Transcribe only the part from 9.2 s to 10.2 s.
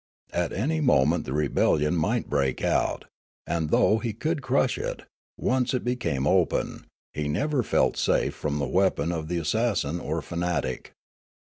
the assassin